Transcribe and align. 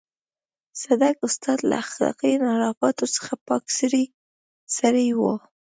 صدک 0.83 1.15
استاد 1.27 1.59
له 1.69 1.75
اخلاقي 1.83 2.29
انحرافاتو 2.35 3.05
څخه 3.15 3.33
پاک 3.47 3.63
سړی 4.77 5.07
و. 5.19 5.21